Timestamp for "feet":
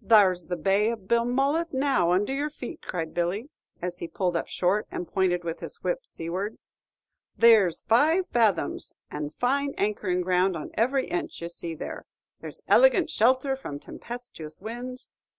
2.48-2.80